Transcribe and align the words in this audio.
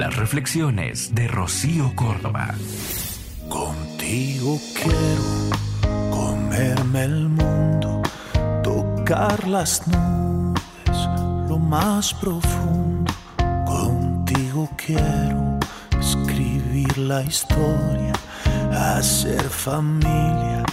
Las 0.00 0.16
reflexiones 0.16 1.14
de 1.14 1.28
Rocío 1.28 1.92
Córdoba. 1.94 2.54
Contigo 3.50 4.58
quiero 4.72 6.10
comerme 6.10 7.04
el 7.04 7.28
mundo, 7.28 8.00
tocar 8.62 9.46
las 9.46 9.86
nubes, 9.88 11.06
lo 11.50 11.58
más 11.58 12.14
profundo. 12.14 13.12
Contigo 13.66 14.70
quiero 14.78 15.58
escribir 16.00 16.96
la 16.96 17.22
historia, 17.22 18.14
hacer 18.72 19.42
familia, 19.50 20.64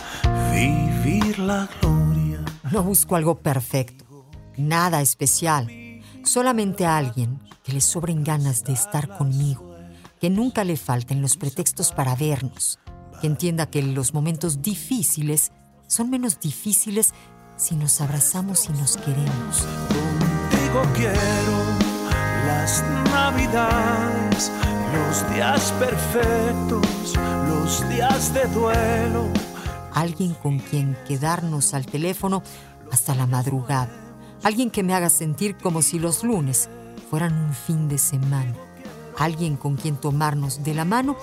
vivir 0.53 1.37
la 1.37 1.67
gloria. 1.81 2.39
No 2.71 2.81
busco 2.81 3.17
algo 3.17 3.39
perfecto, 3.39 4.25
nada 4.55 5.01
especial, 5.01 5.69
solamente 6.23 6.85
a 6.85 6.97
alguien 6.97 7.46
que 7.67 7.73
le 7.73 7.81
sobren 7.81 8.23
ganas 8.23 8.63
de 8.63 8.71
estar 8.71 9.17
conmigo, 9.17 9.75
que 10.21 10.29
nunca 10.29 10.63
le 10.63 10.77
falten 10.77 11.21
los 11.21 11.35
pretextos 11.35 11.91
para 11.91 12.15
vernos, 12.15 12.79
que 13.19 13.27
entienda 13.27 13.69
que 13.69 13.83
los 13.83 14.13
momentos 14.13 14.61
difíciles 14.61 15.51
son 15.85 16.09
menos 16.09 16.39
difíciles 16.39 17.13
si 17.57 17.75
nos 17.75 17.99
abrazamos 17.99 18.69
y 18.69 18.71
nos 18.71 18.95
queremos. 18.95 19.67
Contigo 20.49 20.81
quiero 20.95 21.57
las 22.47 22.85
navidades, 23.11 24.49
los 24.93 25.29
días 25.35 25.73
perfectos, 25.73 27.15
los 27.49 27.89
días 27.89 28.33
de 28.33 28.45
duelo. 28.47 29.25
Alguien 29.93 30.35
con 30.35 30.59
quien 30.59 30.95
quedarnos 31.05 31.73
al 31.73 31.85
teléfono 31.85 32.43
hasta 32.93 33.13
la 33.13 33.27
madrugada. 33.27 33.91
Alguien 34.41 34.71
que 34.71 34.83
me 34.83 34.93
haga 34.93 35.09
sentir 35.09 35.57
como 35.57 35.81
si 35.81 35.99
los 35.99 36.23
lunes 36.23 36.69
fueran 37.09 37.33
un 37.33 37.53
fin 37.53 37.87
de 37.89 37.97
semana. 37.97 38.53
Alguien 39.17 39.57
con 39.57 39.75
quien 39.75 39.95
tomarnos 39.95 40.63
de 40.63 40.73
la 40.73 40.85
mano 40.85 41.15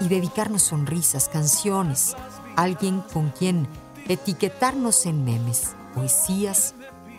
y 0.00 0.08
dedicarnos 0.08 0.62
sonrisas, 0.62 1.28
canciones. 1.28 2.16
Alguien 2.56 3.02
con 3.12 3.30
quien 3.30 3.68
etiquetarnos 4.08 5.06
en 5.06 5.24
memes, 5.24 5.74
poesías 5.94 6.74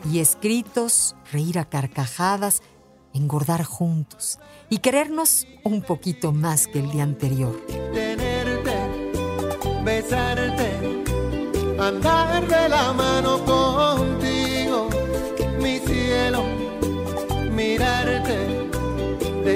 y 0.09 0.19
escritos, 0.19 1.15
reír 1.31 1.59
a 1.59 1.65
carcajadas, 1.65 2.61
engordar 3.13 3.63
juntos 3.63 4.39
y 4.69 4.79
querernos 4.79 5.47
un 5.63 5.81
poquito 5.81 6.31
más 6.31 6.67
que 6.67 6.79
el 6.79 6.91
día 6.91 7.03
anterior. 7.03 7.59
Tenerte, 7.93 8.75
besarte, 9.83 11.03
andar 11.79 12.47
de 12.47 12.69
la 12.69 12.93
mano 12.93 13.37
contigo, 13.39 13.94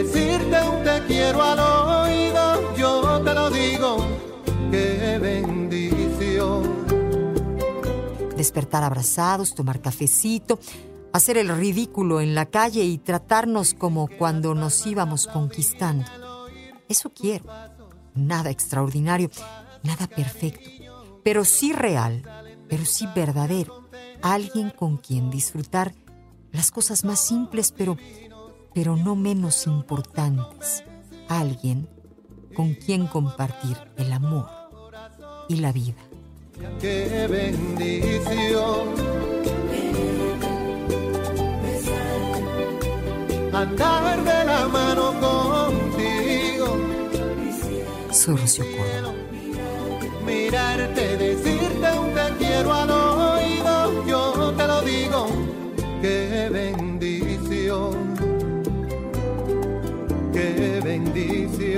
decirte 0.03 0.61
un 0.69 0.83
te 0.83 1.05
quiero 1.07 1.41
al 1.41 1.59
oído, 1.59 2.75
yo 2.75 3.21
te 3.21 3.33
lo 3.33 3.49
digo, 3.49 3.97
qué 4.71 5.17
bendición. 5.21 6.79
despertar 8.37 8.83
abrazados, 8.83 9.53
tomar 9.53 9.81
cafecito, 9.81 10.59
hacer 11.11 11.37
el 11.37 11.49
ridículo 11.49 12.21
en 12.21 12.35
la 12.35 12.45
calle 12.45 12.85
y 12.85 12.97
tratarnos 12.97 13.73
como 13.73 14.07
cuando 14.07 14.55
nos 14.55 14.85
íbamos 14.87 15.27
conquistando. 15.27 16.05
Eso 16.87 17.11
quiero. 17.11 17.45
Nada 18.15 18.49
extraordinario, 18.49 19.29
nada 19.83 20.07
perfecto, 20.07 20.69
pero 21.23 21.43
sí 21.43 21.73
real, 21.73 22.23
pero 22.69 22.85
sí 22.85 23.07
verdadero. 23.13 23.89
Alguien 24.21 24.69
con 24.69 24.97
quien 24.97 25.29
disfrutar 25.29 25.93
las 26.51 26.71
cosas 26.71 27.03
más 27.03 27.19
simples, 27.19 27.73
pero, 27.75 27.97
pero 28.73 28.95
no 28.95 29.15
menos 29.15 29.67
importantes. 29.67 30.83
Alguien 31.27 31.87
con 32.55 32.73
quien 32.73 33.07
compartir 33.07 33.77
el 33.97 34.11
amor 34.11 34.47
y 35.47 35.57
la 35.57 35.71
vida. 35.71 35.95
Qué 36.79 37.27
bendición. 37.29 38.87
Andar 43.53 44.23
de 44.23 44.45
la 44.45 44.67
mano 44.67 45.13
contigo, 45.19 46.77
Rocío 48.27 48.65
Córdoba. 48.77 49.13
mirarte, 50.25 51.17
decirte 51.17 51.48